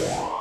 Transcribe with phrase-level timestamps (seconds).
[0.00, 0.39] Yeah.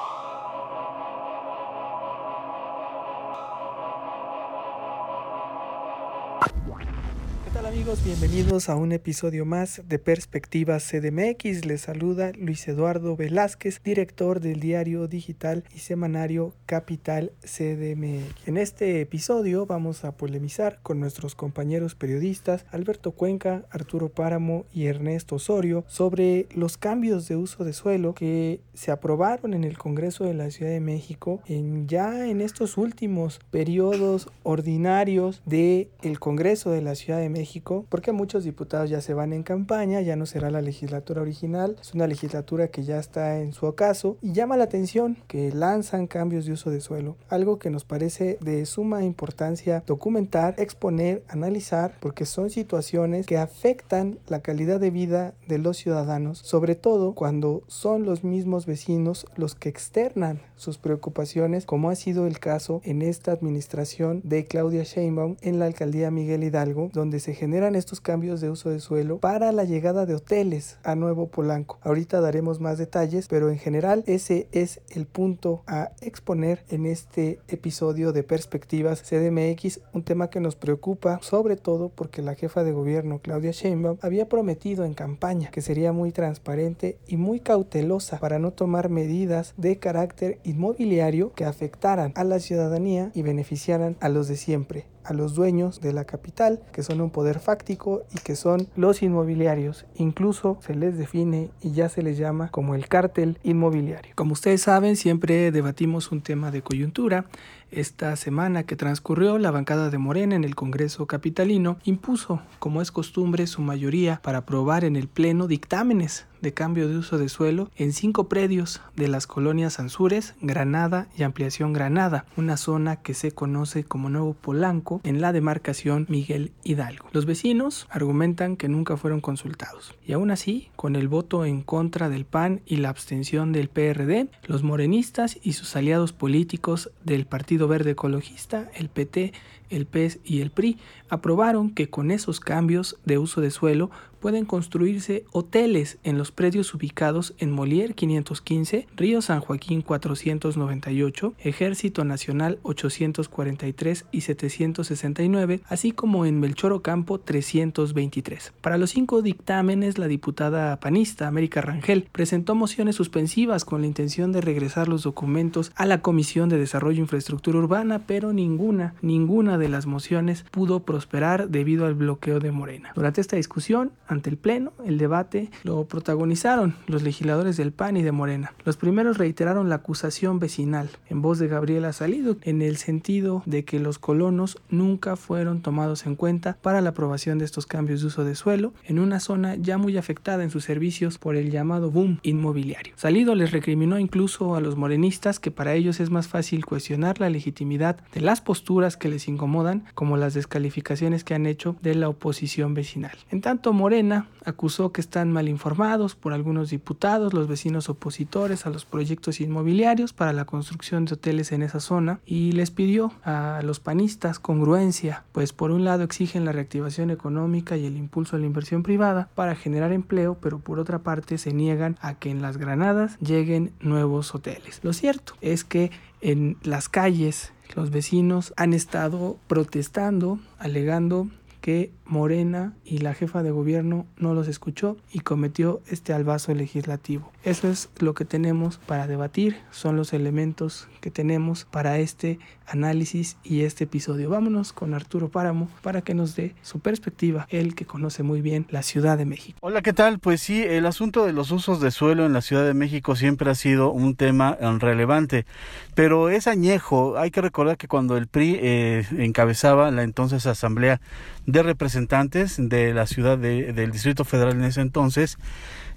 [7.70, 8.04] Amigos?
[8.04, 11.66] Bienvenidos a un episodio más de Perspectivas CDMX.
[11.66, 18.48] Les saluda Luis Eduardo Velázquez, director del diario digital y semanario Capital CDMX.
[18.48, 24.88] En este episodio vamos a polemizar con nuestros compañeros periodistas Alberto Cuenca, Arturo Páramo y
[24.88, 30.24] Ernesto Osorio sobre los cambios de uso de suelo que se aprobaron en el Congreso
[30.24, 36.72] de la Ciudad de México en ya en estos últimos periodos ordinarios del el Congreso
[36.72, 37.59] de la Ciudad de México
[37.90, 41.94] porque muchos diputados ya se van en campaña, ya no será la legislatura original, es
[41.94, 46.46] una legislatura que ya está en su ocaso y llama la atención que lanzan cambios
[46.46, 52.26] de uso de suelo, algo que nos parece de suma importancia documentar, exponer, analizar, porque
[52.26, 58.06] son situaciones que afectan la calidad de vida de los ciudadanos, sobre todo cuando son
[58.06, 63.32] los mismos vecinos los que externan sus preocupaciones, como ha sido el caso en esta
[63.32, 68.52] administración de Claudia Sheinbaum en la alcaldía Miguel Hidalgo, donde se generan estos cambios de
[68.52, 71.80] uso de suelo para la llegada de hoteles a Nuevo Polanco.
[71.82, 77.40] Ahorita daremos más detalles, pero en general ese es el punto a exponer en este
[77.48, 82.72] episodio de Perspectivas CDMX, un tema que nos preocupa sobre todo porque la jefa de
[82.72, 88.38] gobierno Claudia Sheinbaum había prometido en campaña que sería muy transparente y muy cautelosa para
[88.38, 94.28] no tomar medidas de carácter inmobiliario que afectaran a la ciudadanía y beneficiaran a los
[94.28, 98.36] de siempre a los dueños de la capital, que son un poder fáctico y que
[98.36, 99.86] son los inmobiliarios.
[99.96, 104.14] Incluso se les define y ya se les llama como el cártel inmobiliario.
[104.16, 107.26] Como ustedes saben, siempre debatimos un tema de coyuntura.
[107.72, 112.92] Esta semana que transcurrió, la bancada de Morena en el Congreso Capitalino impuso, como es
[112.92, 117.70] costumbre, su mayoría para aprobar en el Pleno dictámenes de cambio de uso de suelo
[117.76, 123.32] en cinco predios de las colonias Ansures, Granada y Ampliación Granada, una zona que se
[123.32, 127.08] conoce como Nuevo Polanco en la demarcación Miguel Hidalgo.
[127.12, 132.10] Los vecinos argumentan que nunca fueron consultados y aún así, con el voto en contra
[132.10, 137.59] del PAN y la abstención del PRD, los morenistas y sus aliados políticos del Partido
[137.68, 139.34] Verde Ecologista, el PT,
[139.70, 140.78] el PES y el PRI
[141.10, 146.74] aprobaron que con esos cambios de uso de suelo pueden construirse hoteles en los predios
[146.74, 156.26] ubicados en Molière 515, Río San Joaquín 498, Ejército Nacional 843 y 769, así como
[156.26, 158.54] en Melchor Ocampo 323.
[158.62, 164.32] Para los cinco dictámenes, la diputada panista América Rangel presentó mociones suspensivas con la intención
[164.32, 169.58] de regresar los documentos a la Comisión de Desarrollo e Infraestructura Urbana, pero ninguna, ninguna
[169.58, 172.92] de las mociones pudo prosperar debido al bloqueo de Morena.
[172.96, 178.02] Durante esta discusión, ante el Pleno, el debate lo protagonizaron los legisladores del PAN y
[178.02, 178.54] de Morena.
[178.66, 183.64] Los primeros reiteraron la acusación vecinal en voz de Gabriela Salido en el sentido de
[183.66, 188.08] que los colonos nunca fueron tomados en cuenta para la aprobación de estos cambios de
[188.08, 191.92] uso de suelo en una zona ya muy afectada en sus servicios por el llamado
[191.92, 192.94] boom inmobiliario.
[192.96, 197.30] Salido les recriminó incluso a los morenistas que para ellos es más fácil cuestionar la
[197.30, 202.10] legitimidad de las posturas que les incomodan como las descalificaciones que han hecho de la
[202.10, 203.16] oposición vecinal.
[203.30, 203.99] En tanto, Morena
[204.46, 210.14] acusó que están mal informados por algunos diputados, los vecinos opositores a los proyectos inmobiliarios
[210.14, 215.24] para la construcción de hoteles en esa zona y les pidió a los panistas congruencia,
[215.32, 219.30] pues por un lado exigen la reactivación económica y el impulso a la inversión privada
[219.36, 223.72] para generar empleo, pero por otra parte se niegan a que en las Granadas lleguen
[223.80, 224.80] nuevos hoteles.
[224.84, 231.30] Lo cierto es que en las calles los vecinos han estado protestando, alegando
[231.62, 237.32] que Morena y la jefa de gobierno no los escuchó y cometió este albazo legislativo.
[237.50, 242.38] Eso es lo que tenemos para debatir, son los elementos que tenemos para este
[242.68, 244.30] análisis y este episodio.
[244.30, 248.68] Vámonos con Arturo Páramo para que nos dé su perspectiva, él que conoce muy bien
[248.70, 249.58] la Ciudad de México.
[249.62, 250.20] Hola, ¿qué tal?
[250.20, 253.50] Pues sí, el asunto de los usos de suelo en la Ciudad de México siempre
[253.50, 255.48] ha sido un tema eh, relevante,
[255.96, 257.18] pero es añejo.
[257.18, 261.02] Hay que recordar que cuando el PRI eh, encabezaba la entonces Asamblea
[261.48, 265.40] de Representantes de la ciudad del Distrito Federal en ese entonces,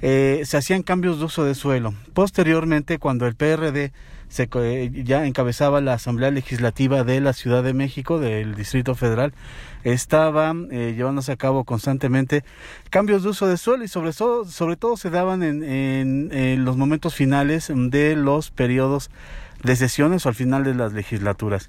[0.02, 1.94] eh, se hacían cambios de uso de suelo.
[2.12, 3.92] Posteriormente, cuando el PRD
[4.28, 4.48] se,
[5.04, 9.32] ya encabezaba la Asamblea Legislativa de la Ciudad de México, del Distrito Federal,
[9.84, 12.42] estaba eh, llevándose a cabo constantemente
[12.90, 15.62] cambios de uso de suelo y sobre, todo, sobre todo se daban en,
[16.32, 19.10] en los momentos finales de los periodos
[19.62, 21.68] de sesiones o al final de las legislaturas.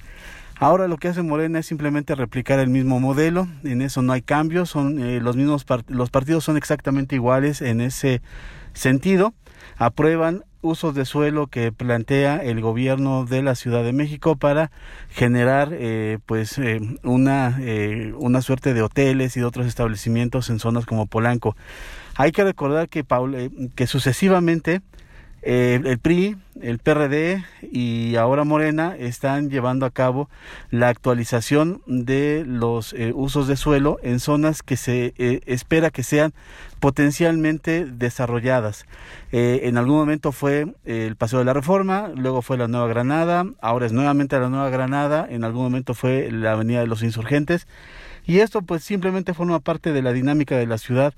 [0.60, 4.22] Ahora lo que hace Morena es simplemente replicar el mismo modelo, en eso no hay
[4.22, 8.22] cambios, son eh, los mismos los partidos son exactamente iguales en ese
[8.74, 9.34] sentido,
[9.78, 14.72] aprueban usos de suelo que plantea el gobierno de la Ciudad de México para
[15.10, 20.60] generar eh, pues eh, una, eh, una suerte de hoteles y de otros establecimientos en
[20.60, 21.56] zonas como Polanco.
[22.16, 23.06] Hay que recordar que,
[23.76, 24.82] que sucesivamente
[25.45, 30.30] eh, el PRI, el PRD y ahora Morena están llevando a cabo
[30.72, 36.04] la actualización de los eh, usos de suelo en zonas que se eh, espera que
[36.04, 36.34] sean
[36.80, 38.86] potencialmente desarrolladas.
[39.31, 43.86] en algún momento fue el Paseo de la Reforma, luego fue la Nueva Granada, ahora
[43.86, 47.68] es nuevamente la Nueva Granada, en algún momento fue la Avenida de los Insurgentes
[48.25, 51.13] y esto pues simplemente forma parte de la dinámica de la ciudad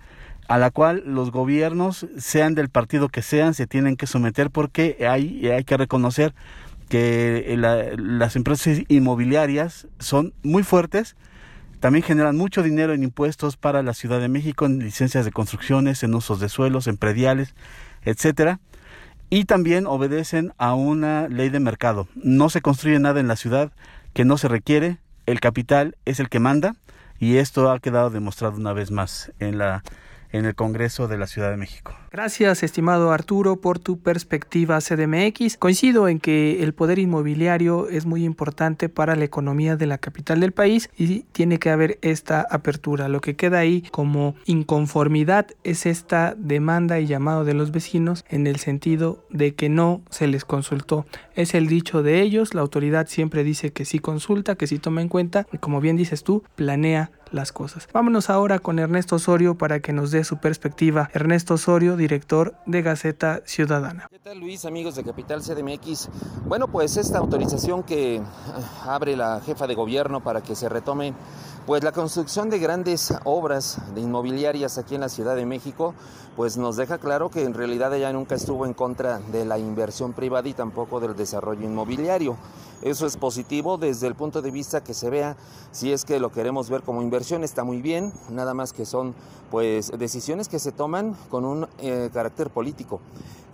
[0.47, 5.07] a la cual los gobiernos, sean del partido que sean, se tienen que someter porque
[5.09, 6.33] hay, hay que reconocer
[6.89, 7.55] que
[7.97, 11.15] las empresas inmobiliarias son muy fuertes,
[11.79, 16.03] también generan mucho dinero en impuestos para la Ciudad de México, en licencias de construcciones,
[16.03, 17.55] en usos de suelos, en prediales,
[18.03, 18.59] etcétera,
[19.29, 22.07] y también obedecen a una ley de mercado.
[22.15, 23.71] No se construye nada en la ciudad
[24.13, 26.75] que no se requiere, el capital es el que manda,
[27.19, 29.83] y esto ha quedado demostrado una vez más en la
[30.37, 31.93] en el Congreso de la Ciudad de México.
[32.11, 35.57] Gracias, estimado Arturo, por tu perspectiva CDMX.
[35.57, 40.39] Coincido en que el poder inmobiliario es muy importante para la economía de la capital
[40.39, 43.09] del país y tiene que haber esta apertura.
[43.09, 48.47] Lo que queda ahí como inconformidad es esta demanda y llamado de los vecinos en
[48.47, 51.05] el sentido de que no se les consultó.
[51.35, 55.01] Es el dicho de ellos, la autoridad siempre dice que sí consulta, que sí toma
[55.01, 57.87] en cuenta y como bien dices tú, planea las cosas.
[57.93, 61.09] Vámonos ahora con Ernesto Osorio para que nos dé su perspectiva.
[61.13, 64.07] Ernesto Osorio, director de Gaceta Ciudadana.
[64.09, 66.09] ¿Qué tal Luis, amigos de Capital CDMX?
[66.45, 71.13] Bueno, pues esta autorización que ah, abre la jefa de gobierno para que se retome
[71.65, 75.95] pues la construcción de grandes obras de inmobiliarias aquí en la Ciudad de México,
[76.35, 80.13] pues nos deja claro que en realidad ella nunca estuvo en contra de la inversión
[80.13, 82.37] privada y tampoco del desarrollo inmobiliario.
[82.81, 85.37] Eso es positivo desde el punto de vista que se vea
[85.71, 89.15] si es que lo queremos ver como inversión está muy bien, nada más que son
[89.51, 92.99] pues decisiones que se toman con un eh, carácter político.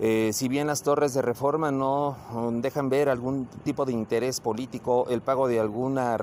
[0.03, 4.39] Eh, si bien las torres de reforma no um, dejan ver algún tipo de interés
[4.39, 6.17] político, el pago de alguna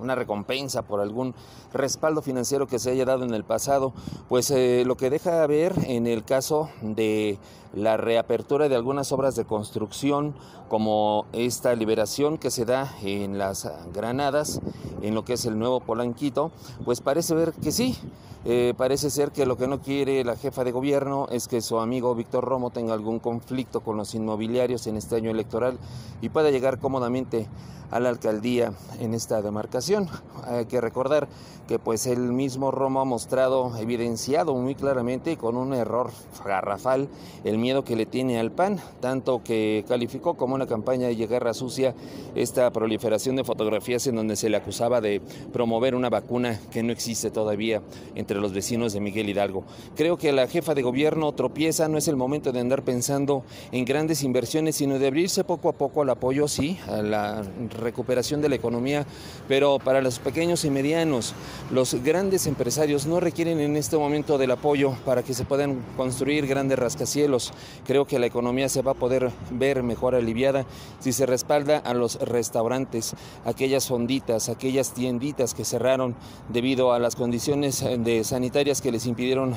[0.00, 1.34] una recompensa por algún
[1.74, 3.92] respaldo financiero que se haya dado en el pasado,
[4.30, 7.38] pues eh, lo que deja ver en el caso de
[7.74, 10.34] la reapertura de algunas obras de construcción,
[10.68, 14.60] como esta liberación que se da en las Granadas,
[15.02, 16.52] en lo que es el nuevo Polanquito,
[16.84, 17.98] pues parece ver que sí,
[18.44, 21.80] eh, parece ser que lo que no quiere la jefa de gobierno es que su
[21.80, 25.78] amigo Víctor Romo tenga algún conflicto con los inmobiliarios en este año electoral
[26.20, 27.48] y pueda llegar cómodamente
[27.92, 30.08] a la alcaldía en esta demarcación.
[30.46, 31.28] Hay que recordar
[31.68, 36.10] que pues el mismo Romo ha mostrado, evidenciado muy claramente con un error
[36.44, 37.08] garrafal
[37.44, 41.52] el miedo que le tiene al PAN, tanto que calificó como una campaña de guerra
[41.52, 41.94] sucia
[42.34, 45.20] esta proliferación de fotografías en donde se le acusaba de
[45.52, 47.82] promover una vacuna que no existe todavía
[48.14, 49.64] entre los vecinos de Miguel Hidalgo.
[49.96, 53.84] Creo que la jefa de gobierno tropieza, no es el momento de andar pensando en
[53.84, 57.42] grandes inversiones, sino de abrirse poco a poco al apoyo, sí, a la
[57.80, 59.06] recuperación de la economía,
[59.48, 61.34] pero para los pequeños y medianos,
[61.70, 66.46] los grandes empresarios no requieren en este momento del apoyo para que se puedan construir
[66.46, 67.52] grandes rascacielos.
[67.86, 70.66] Creo que la economía se va a poder ver mejor aliviada
[71.00, 76.14] si se respalda a los restaurantes, aquellas fonditas, aquellas tienditas que cerraron
[76.48, 79.54] debido a las condiciones de sanitarias que les impidieron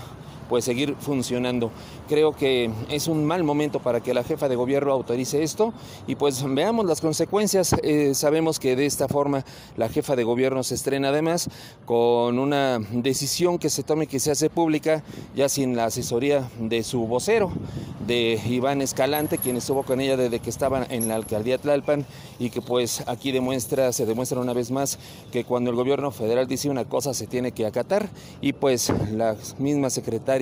[0.49, 1.71] pues seguir funcionando.
[2.07, 5.73] Creo que es un mal momento para que la jefa de gobierno autorice esto
[6.07, 7.75] y pues veamos las consecuencias.
[7.83, 9.43] Eh, sabemos que de esta forma
[9.77, 11.49] la jefa de gobierno se estrena además
[11.85, 15.03] con una decisión que se tome que se hace pública
[15.35, 17.51] ya sin la asesoría de su vocero,
[18.05, 22.05] de Iván Escalante, quien estuvo con ella desde que estaba en la alcaldía Tlalpan
[22.39, 24.99] y que pues aquí demuestra, se demuestra una vez más
[25.31, 28.09] que cuando el gobierno federal dice una cosa se tiene que acatar
[28.41, 30.34] y pues la misma secretaria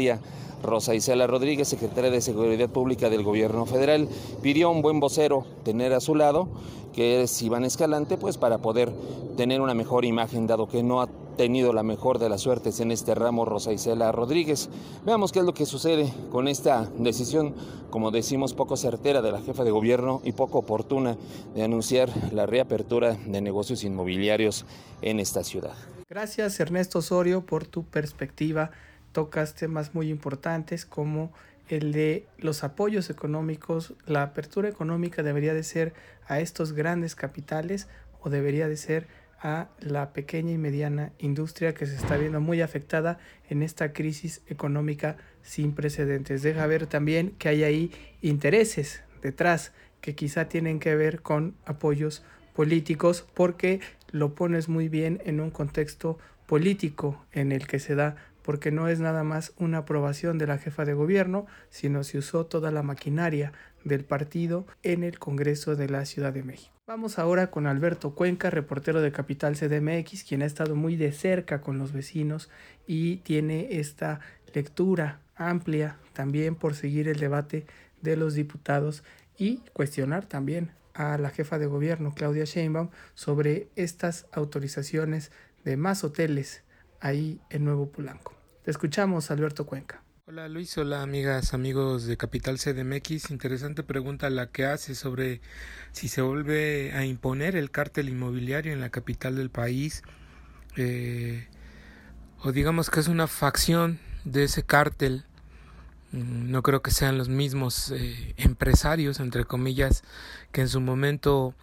[0.63, 4.07] Rosa Isela Rodríguez, secretaria de Seguridad Pública del Gobierno Federal,
[4.41, 6.47] pidió a un buen vocero tener a su lado,
[6.93, 8.91] que es Iván Escalante, pues para poder
[9.37, 12.91] tener una mejor imagen, dado que no ha tenido la mejor de las suertes en
[12.91, 14.69] este ramo Rosa Isela Rodríguez.
[15.05, 17.53] Veamos qué es lo que sucede con esta decisión,
[17.91, 21.17] como decimos, poco certera de la jefa de gobierno y poco oportuna
[21.53, 24.65] de anunciar la reapertura de negocios inmobiliarios
[25.03, 25.75] en esta ciudad.
[26.09, 28.71] Gracias Ernesto Osorio por tu perspectiva
[29.13, 31.31] tocas temas muy importantes como
[31.69, 35.93] el de los apoyos económicos, la apertura económica debería de ser
[36.27, 37.87] a estos grandes capitales
[38.21, 39.07] o debería de ser
[39.41, 44.41] a la pequeña y mediana industria que se está viendo muy afectada en esta crisis
[44.47, 46.41] económica sin precedentes.
[46.41, 47.91] Deja ver también que hay ahí
[48.21, 55.21] intereses detrás que quizá tienen que ver con apoyos políticos porque lo pones muy bien
[55.25, 59.79] en un contexto político en el que se da porque no es nada más una
[59.79, 65.03] aprobación de la jefa de gobierno, sino se usó toda la maquinaria del partido en
[65.03, 66.73] el Congreso de la Ciudad de México.
[66.85, 71.61] Vamos ahora con Alberto Cuenca, reportero de Capital CDMX, quien ha estado muy de cerca
[71.61, 72.49] con los vecinos
[72.85, 74.19] y tiene esta
[74.53, 77.65] lectura amplia también por seguir el debate
[78.01, 79.03] de los diputados
[79.37, 85.31] y cuestionar también a la jefa de gobierno, Claudia Sheinbaum, sobre estas autorizaciones
[85.63, 86.63] de más hoteles
[87.03, 88.33] ahí en Nuevo Pulanco.
[88.63, 90.01] Te escuchamos, Alberto Cuenca.
[90.25, 93.29] Hola Luis, hola amigas, amigos de Capital CDMX.
[93.29, 95.41] Interesante pregunta la que hace sobre
[95.91, 100.01] si se vuelve a imponer el cártel inmobiliario en la capital del país.
[100.77, 101.45] Eh,
[102.41, 105.25] o digamos que es una facción de ese cártel.
[106.13, 110.03] Mm, no creo que sean los mismos eh, empresarios, entre comillas,
[110.53, 111.53] que en su momento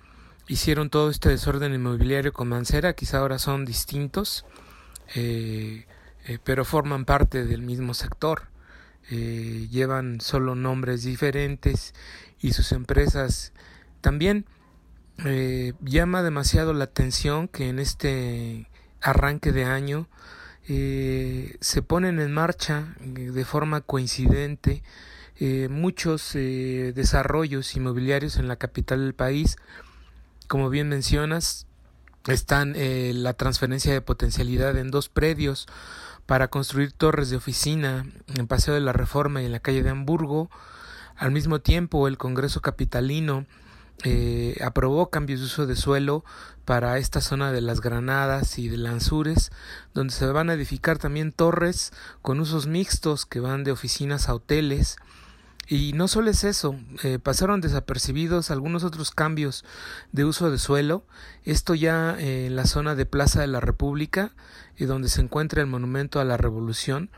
[0.48, 2.92] hicieron todo este desorden inmobiliario con Mancera.
[2.92, 4.44] Quizá ahora son distintos.
[5.14, 5.86] Eh,
[6.26, 8.42] eh, pero forman parte del mismo sector.
[9.10, 11.94] Eh, llevan solo nombres diferentes
[12.40, 13.52] y sus empresas
[14.00, 14.46] también
[15.24, 18.68] eh, llama demasiado la atención que en este
[19.00, 20.08] arranque de año
[20.68, 24.84] se ponen en marcha de forma coincidente
[25.68, 29.56] muchos desarrollos inmobiliarios en la capital del país
[30.46, 31.66] como bien mencionas
[32.26, 35.66] están la transferencia de potencialidad en dos predios
[36.26, 39.90] para construir torres de oficina en Paseo de la Reforma y en la calle de
[39.90, 40.48] Hamburgo.
[41.16, 43.46] Al mismo tiempo, el Congreso Capitalino
[44.04, 46.24] eh, aprobó cambios de uso de suelo
[46.64, 49.50] para esta zona de las Granadas y de Lanzures,
[49.92, 54.34] donde se van a edificar también torres con usos mixtos que van de oficinas a
[54.34, 54.96] hoteles.
[55.72, 56.74] Y no solo es eso,
[57.04, 59.64] eh, pasaron desapercibidos algunos otros cambios
[60.10, 61.04] de uso de suelo.
[61.44, 64.32] Esto ya eh, en la zona de Plaza de la República,
[64.76, 67.10] y donde se encuentra el monumento a la revolución,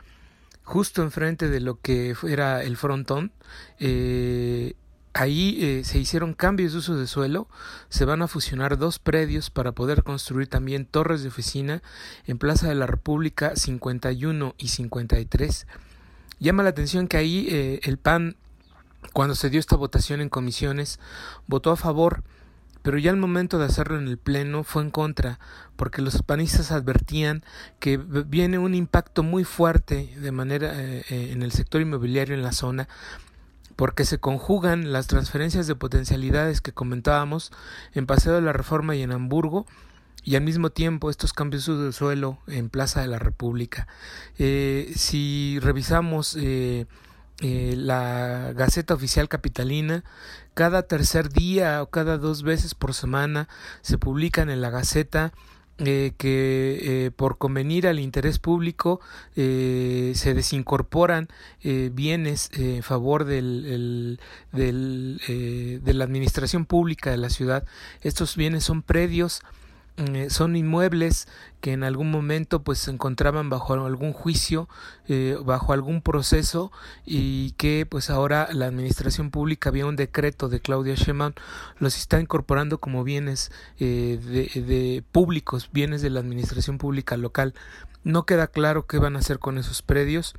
[0.63, 3.31] justo enfrente de lo que era el frontón.
[3.79, 4.75] Eh,
[5.13, 7.47] ahí eh, se hicieron cambios de uso de suelo,
[7.89, 11.81] se van a fusionar dos predios para poder construir también torres de oficina
[12.25, 15.67] en Plaza de la República 51 y 53.
[16.39, 18.35] Llama la atención que ahí eh, el PAN,
[19.11, 20.99] cuando se dio esta votación en comisiones,
[21.47, 22.23] votó a favor
[22.83, 25.39] pero ya el momento de hacerlo en el Pleno fue en contra,
[25.77, 27.43] porque los panistas advertían
[27.79, 32.43] que viene un impacto muy fuerte de manera eh, eh, en el sector inmobiliario en
[32.43, 32.89] la zona,
[33.77, 37.51] porque se conjugan las transferencias de potencialidades que comentábamos
[37.93, 39.65] en Paseo de la Reforma y en Hamburgo,
[40.25, 43.87] y al mismo tiempo estos cambios de suelo en Plaza de la República.
[44.37, 46.85] Eh, si revisamos eh,
[47.41, 50.03] la Gaceta Oficial Capitalina.
[50.53, 53.47] Cada tercer día o cada dos veces por semana
[53.81, 55.33] se publican en la Gaceta
[55.79, 59.01] eh, que eh, por convenir al interés público
[59.35, 61.27] se desincorporan
[61.63, 64.19] bienes en favor del,
[64.51, 67.65] de la administración pública de la ciudad.
[68.01, 69.41] Estos bienes son predios
[69.97, 71.27] eh, son inmuebles
[71.61, 74.67] que en algún momento pues se encontraban bajo algún juicio,
[75.07, 76.71] eh, bajo algún proceso
[77.05, 81.33] y que pues ahora la administración pública había un decreto de Claudia Sheinbaum
[81.77, 87.53] los está incorporando como bienes eh, de públicos, bienes de la administración pública local.
[88.03, 90.33] No queda claro qué van a hacer con esos predios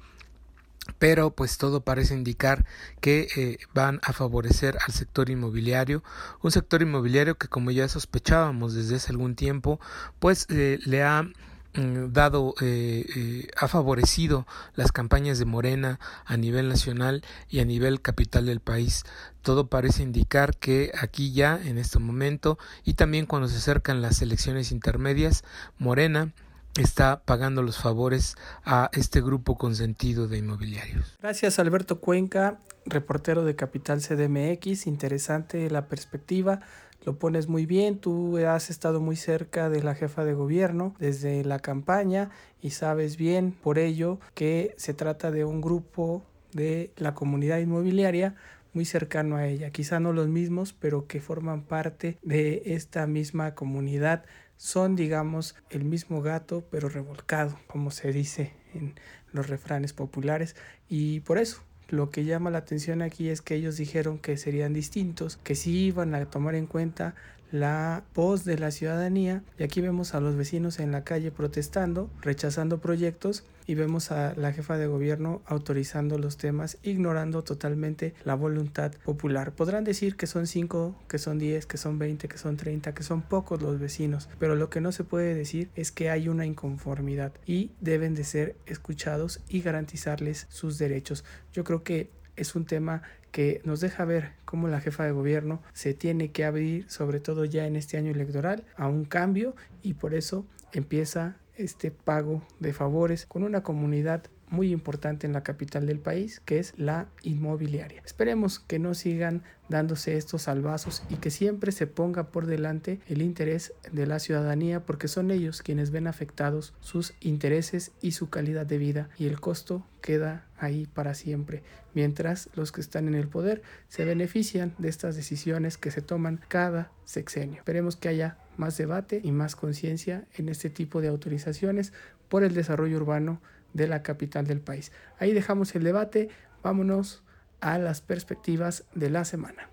[0.99, 2.67] pero pues todo parece indicar
[3.01, 6.03] que eh, van a favorecer al sector inmobiliario,
[6.43, 9.81] un sector inmobiliario que como ya sospechábamos desde hace algún tiempo,
[10.19, 16.69] pues eh, le ha mm, dado, eh, ha favorecido las campañas de Morena a nivel
[16.69, 19.05] nacional y a nivel capital del país.
[19.43, 24.23] Todo parece indicar que aquí ya, en este momento, y también cuando se acercan las
[24.23, 25.45] elecciones intermedias,
[25.79, 26.33] Morena
[26.77, 31.17] está pagando los favores a este grupo consentido de inmobiliarios.
[31.21, 36.61] Gracias Alberto Cuenca, reportero de Capital CDMX, interesante la perspectiva,
[37.05, 41.45] lo pones muy bien, tú has estado muy cerca de la jefa de gobierno desde
[41.45, 42.31] la campaña
[42.63, 48.35] y sabes bien por ello que se trata de un grupo de la comunidad inmobiliaria
[48.73, 53.55] muy cercano a ella, quizá no los mismos, pero que forman parte de esta misma
[53.55, 54.25] comunidad
[54.57, 58.95] son, digamos, el mismo gato, pero revolcado, como se dice en
[59.33, 60.57] los refranes populares.
[60.89, 64.73] Y por eso, lo que llama la atención aquí es que ellos dijeron que serían
[64.73, 67.15] distintos, que sí iban a tomar en cuenta
[67.55, 72.11] la voz de la ciudadanía y aquí vemos a los vecinos en la calle protestando,
[72.21, 78.35] rechazando proyectos y vemos a la jefa de gobierno autorizando los temas, ignorando totalmente la
[78.35, 79.53] voluntad popular.
[79.53, 83.05] Podrán decir que son 5, que son 10, que son 20, que son 30, que
[83.05, 86.47] son pocos los vecinos, pero lo que no se puede decir es que hay una
[86.47, 91.25] inconformidad y deben de ser escuchados y garantizarles sus derechos.
[91.53, 93.03] Yo creo que es un tema
[93.35, 97.45] que nos deja ver cómo la jefa de gobierno se tiene que abrir, sobre todo
[97.45, 102.73] ya en este año electoral, a un cambio y por eso empieza este pago de
[102.73, 104.23] favores con una comunidad
[104.55, 108.03] muy importante en la capital del país, que es la inmobiliaria.
[108.05, 113.23] Esperemos que no sigan dándose estos salvazos y que siempre se ponga por delante el
[113.23, 118.67] interés de la ciudadanía porque son ellos quienes ven afectados sus intereses y su calidad
[118.67, 121.63] de vida y el costo queda ahí para siempre,
[121.95, 126.41] mientras los que están en el poder se benefician de estas decisiones que se toman
[126.49, 127.59] cada sexenio.
[127.59, 131.93] Esperemos que haya más debate y más conciencia en este tipo de autorizaciones
[132.29, 133.41] por el desarrollo urbano
[133.75, 134.91] de la capital del país.
[135.19, 136.31] Ahí dejamos el debate,
[136.63, 137.23] vámonos
[137.61, 139.69] a las perspectivas de la semana.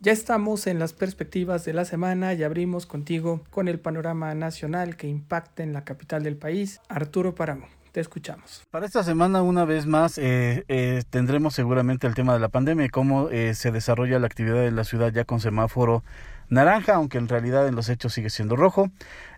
[0.00, 4.96] Ya estamos en las perspectivas de la semana y abrimos contigo con el panorama nacional
[4.96, 6.80] que impacta en la capital del país.
[6.90, 8.64] Arturo Paramo, te escuchamos.
[8.70, 12.84] Para esta semana, una vez más, eh, eh, tendremos seguramente el tema de la pandemia
[12.84, 16.04] y cómo eh, se desarrolla la actividad en la ciudad ya con semáforo
[16.48, 18.90] naranja, aunque en realidad en los hechos sigue siendo rojo.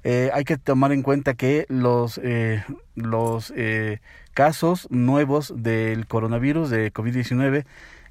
[0.04, 4.00] Eh, hay que tomar en cuenta que los, eh, los eh,
[4.34, 7.64] casos nuevos del coronavirus de COVID-19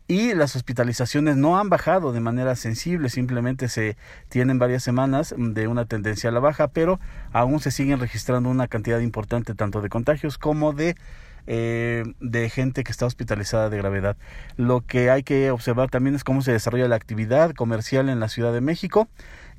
[0.07, 3.97] y las hospitalizaciones no han bajado de manera sensible, simplemente se
[4.29, 6.99] tienen varias semanas de una tendencia a la baja, pero
[7.33, 10.95] aún se siguen registrando una cantidad importante tanto de contagios como de
[11.47, 14.17] eh, de gente que está hospitalizada de gravedad.
[14.57, 18.29] Lo que hay que observar también es cómo se desarrolla la actividad comercial en la
[18.29, 19.07] Ciudad de México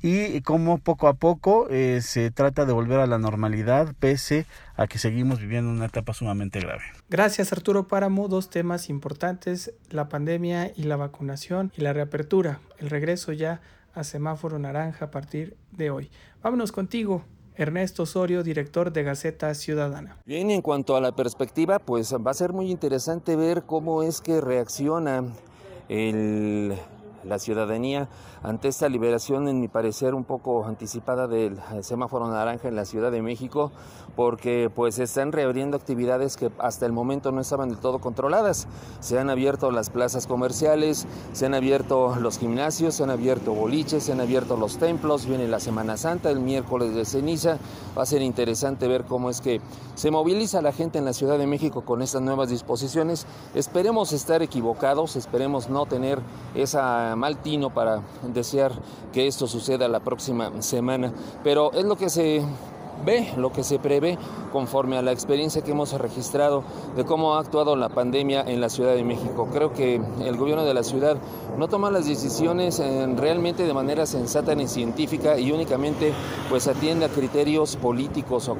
[0.01, 4.85] y cómo poco a poco eh, se trata de volver a la normalidad pese a
[4.87, 6.83] que seguimos viviendo una etapa sumamente grave.
[7.09, 12.89] Gracias Arturo Páramo, dos temas importantes, la pandemia y la vacunación y la reapertura, el
[12.89, 13.61] regreso ya
[13.93, 16.11] a semáforo naranja a partir de hoy.
[16.43, 17.25] Vámonos contigo,
[17.57, 20.17] Ernesto Osorio, director de Gaceta Ciudadana.
[20.25, 24.21] Bien, en cuanto a la perspectiva, pues va a ser muy interesante ver cómo es
[24.21, 25.23] que reacciona
[25.89, 26.77] el
[27.27, 28.09] la ciudadanía
[28.43, 33.11] ante esta liberación, en mi parecer, un poco anticipada del semáforo naranja en la Ciudad
[33.11, 33.71] de México,
[34.15, 38.67] porque pues están reabriendo actividades que hasta el momento no estaban del todo controladas.
[38.99, 44.03] Se han abierto las plazas comerciales, se han abierto los gimnasios, se han abierto boliches,
[44.03, 47.57] se han abierto los templos, viene la Semana Santa, el miércoles de ceniza.
[47.97, 49.61] Va a ser interesante ver cómo es que
[49.95, 53.25] se moviliza la gente en la Ciudad de México con estas nuevas disposiciones.
[53.55, 56.21] Esperemos estar equivocados, esperemos no tener
[56.55, 58.71] esa mal tino para desear
[59.11, 61.11] que esto suceda la próxima semana,
[61.43, 62.41] pero es lo que se
[63.05, 64.17] ve, lo que se prevé
[64.51, 66.63] conforme a la experiencia que hemos registrado
[66.95, 69.47] de cómo ha actuado la pandemia en la Ciudad de México.
[69.51, 71.17] Creo que el gobierno de la ciudad
[71.57, 76.13] no toma las decisiones eh, realmente de manera sensata ni científica y únicamente
[76.49, 78.55] pues atiende a criterios políticos o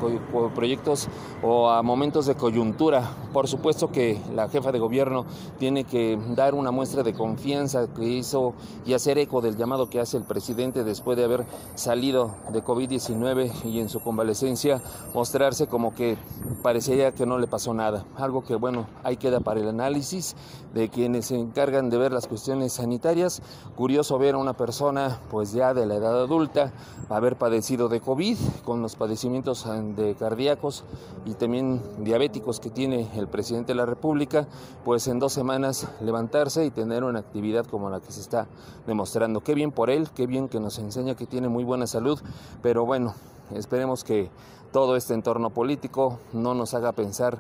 [0.53, 1.07] proyectos
[1.41, 3.03] o a momentos de coyuntura.
[3.33, 5.25] Por supuesto que la jefa de gobierno
[5.59, 8.53] tiene que dar una muestra de confianza que hizo
[8.85, 11.45] y hacer eco del llamado que hace el presidente después de haber
[11.75, 14.26] salido de COVID-19 y en su convalecencia
[15.13, 16.17] mostrarse como que
[16.61, 18.05] parecía que no le pasó nada.
[18.17, 20.35] Algo que, bueno, ahí queda para el análisis
[20.73, 23.41] de quienes se encargan de ver las cuestiones sanitarias.
[23.75, 26.71] Curioso ver a una persona, pues ya de la edad adulta,
[27.09, 30.83] haber padecido de COVID, con los padecimientos de cardíacos
[31.25, 34.47] y también diabéticos que tiene el presidente de la República,
[34.85, 38.47] pues en dos semanas levantarse y tener una actividad como la que se está
[38.85, 39.41] demostrando.
[39.41, 42.19] Qué bien por él, qué bien que nos enseña que tiene muy buena salud,
[42.61, 43.13] pero bueno,
[43.55, 44.29] esperemos que
[44.71, 47.39] todo este entorno político no nos haga pensar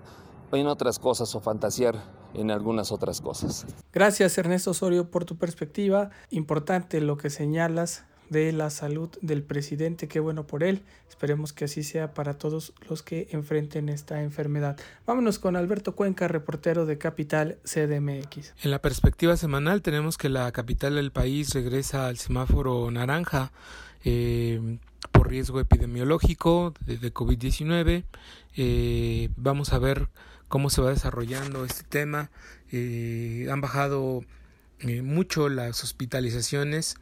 [0.51, 2.01] en otras cosas o fantasear
[2.33, 3.65] en algunas otras cosas.
[3.91, 6.09] Gracias Ernesto Osorio por tu perspectiva.
[6.29, 10.83] Importante lo que señalas de la salud del presidente, qué bueno por él.
[11.09, 14.77] Esperemos que así sea para todos los que enfrenten esta enfermedad.
[15.05, 18.53] Vámonos con Alberto Cuenca, reportero de Capital CDMX.
[18.63, 23.51] En la perspectiva semanal tenemos que la capital del país regresa al semáforo naranja.
[24.03, 24.77] Eh,
[25.27, 28.05] riesgo epidemiológico de, COVID-19.
[28.55, 30.09] Eh, vamos a ver
[30.47, 32.31] cómo se va desarrollando este tema.
[32.71, 34.23] Eh, han bajado
[34.79, 36.95] eh, mucho las hospitalizaciones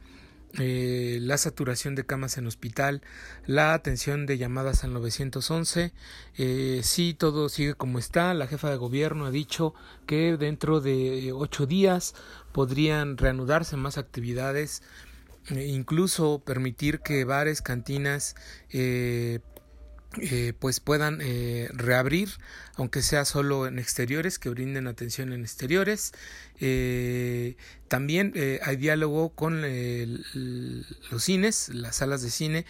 [0.58, 3.02] la saturación de camas en hospital,
[3.46, 5.92] la atención de llamadas al 911.
[6.38, 8.32] Eh, sí, todo sigue como está.
[8.34, 9.74] La jefa de gobierno ha dicho
[10.06, 12.14] que dentro de ocho días
[12.52, 14.82] podrían reanudarse más actividades,
[15.50, 18.34] incluso permitir que bares, cantinas,
[18.70, 19.40] eh,
[20.18, 22.30] eh, pues puedan eh, reabrir,
[22.76, 26.12] aunque sea solo en exteriores, que brinden atención en exteriores.
[26.58, 27.56] Eh,
[27.88, 28.32] también
[28.62, 32.64] hay diálogo con los cines, las salas de cine,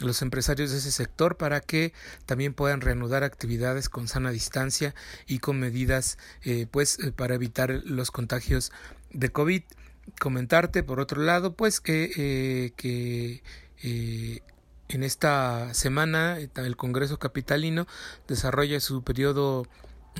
[0.00, 1.92] los empresarios de ese sector para que
[2.26, 4.94] también puedan reanudar actividades con sana distancia
[5.26, 6.18] y con medidas
[6.70, 8.70] pues para evitar los contagios
[9.12, 9.62] de COVID.
[10.20, 13.42] Comentarte por otro lado pues que, que
[14.88, 17.86] en esta semana el Congreso Capitalino
[18.28, 19.66] desarrolla su periodo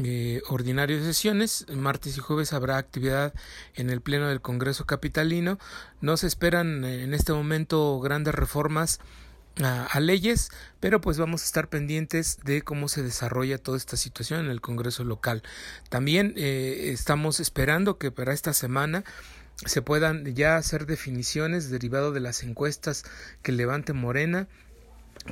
[0.02, 1.66] eh, ordinario de sesiones.
[1.68, 3.34] Martes y jueves habrá actividad
[3.74, 5.58] en el Pleno del Congreso Capitalino.
[6.00, 9.00] No se esperan eh, en este momento grandes reformas
[9.62, 14.46] a, leyes, pero pues vamos a estar pendientes de cómo se desarrolla toda esta situación
[14.46, 15.42] en el Congreso local.
[15.90, 19.04] También eh, estamos esperando que para esta semana
[19.66, 23.04] se puedan ya hacer definiciones derivado de las encuestas
[23.42, 24.48] que levante Morena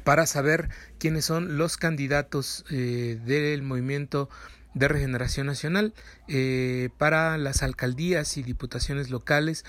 [0.04, 4.28] para saber quiénes son los candidatos eh, del movimiento
[4.74, 5.94] de regeneración nacional.
[6.28, 9.64] Eh, para las alcaldías y diputaciones locales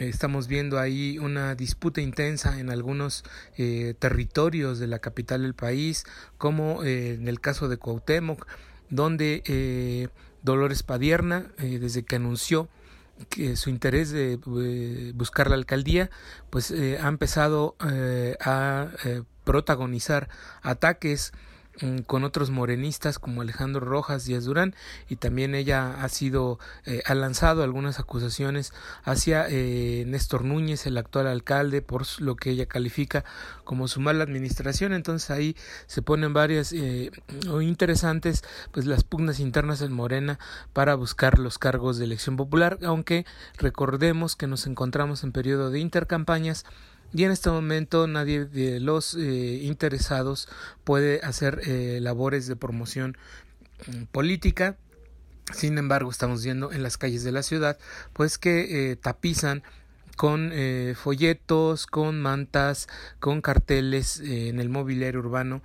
[0.00, 3.24] estamos viendo ahí una disputa intensa en algunos
[3.56, 6.04] eh, territorios de la capital del país
[6.36, 8.44] como en el caso de Cuauhtémoc
[8.90, 10.10] donde
[10.42, 12.68] Dolores Padierna desde que anunció
[13.28, 16.10] que su interés de eh, buscar la alcaldía,
[16.50, 18.88] pues eh, ha empezado eh, a
[19.44, 20.28] protagonizar
[20.62, 21.32] ataques
[22.06, 24.74] con otros morenistas como Alejandro Rojas Díaz Durán
[25.08, 30.96] y también ella ha sido eh, ha lanzado algunas acusaciones hacia eh, Néstor Núñez el
[30.98, 33.24] actual alcalde por lo que ella califica
[33.64, 34.92] como su mala administración.
[34.92, 35.56] Entonces ahí
[35.86, 37.10] se ponen varias eh,
[37.60, 40.38] interesantes pues las pugnas internas en Morena
[40.72, 43.26] para buscar los cargos de elección popular aunque
[43.58, 46.64] recordemos que nos encontramos en periodo de intercampañas
[47.14, 50.48] y en este momento nadie de los eh, interesados
[50.82, 53.16] puede hacer eh, labores de promoción
[53.86, 54.76] mm, política.
[55.52, 57.78] Sin embargo, estamos viendo en las calles de la ciudad,
[58.14, 59.62] pues que eh, tapizan
[60.16, 60.52] con
[60.94, 62.86] folletos, con mantas,
[63.18, 65.60] con carteles en el mobiliario urbano,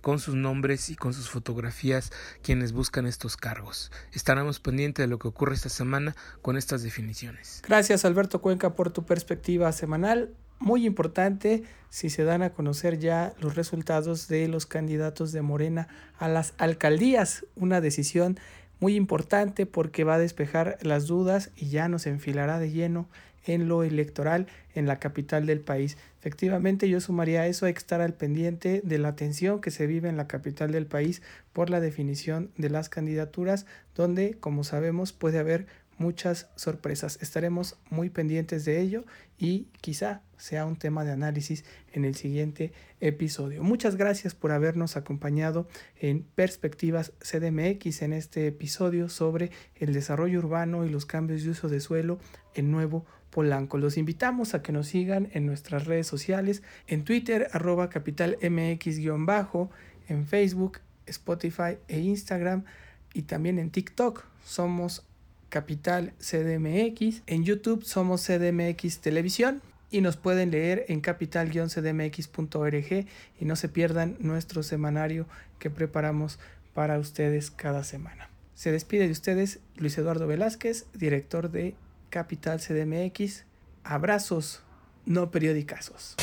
[0.00, 2.10] con sus nombres y con sus fotografías
[2.42, 3.92] quienes buscan estos cargos.
[4.12, 7.60] Estaremos pendientes de lo que ocurre esta semana con estas definiciones.
[7.68, 13.34] Gracias Alberto Cuenca por tu perspectiva semanal muy importante si se dan a conocer ya
[13.40, 17.46] los resultados de los candidatos de Morena a las alcaldías.
[17.56, 18.38] Una decisión
[18.78, 23.08] muy importante porque va a despejar las dudas y ya nos enfilará de lleno
[23.44, 25.96] en lo electoral en la capital del país.
[26.20, 30.16] Efectivamente, yo sumaría eso, que estar al pendiente de la tensión que se vive en
[30.16, 35.66] la capital del país por la definición de las candidaturas, donde, como sabemos, puede haber
[36.00, 37.18] muchas sorpresas.
[37.20, 39.04] Estaremos muy pendientes de ello
[39.38, 43.62] y quizá sea un tema de análisis en el siguiente episodio.
[43.62, 45.68] Muchas gracias por habernos acompañado
[46.00, 51.68] en Perspectivas CDMX en este episodio sobre el desarrollo urbano y los cambios de uso
[51.68, 52.18] de suelo
[52.54, 53.76] en Nuevo Polanco.
[53.76, 59.70] Los invitamos a que nos sigan en nuestras redes sociales, en Twitter, arroba capitalmx-bajo,
[60.08, 62.64] en Facebook, Spotify e Instagram
[63.12, 64.24] y también en TikTok.
[64.44, 65.04] Somos
[65.50, 67.20] Capital CDMX.
[67.26, 69.60] En YouTube somos CDMX Televisión
[69.90, 73.06] y nos pueden leer en capital-cdmx.org
[73.38, 75.26] y no se pierdan nuestro semanario
[75.58, 76.38] que preparamos
[76.72, 78.30] para ustedes cada semana.
[78.54, 81.74] Se despide de ustedes Luis Eduardo Velázquez, director de
[82.08, 83.44] Capital CDMX.
[83.84, 84.62] Abrazos,
[85.04, 86.16] no periodicazos.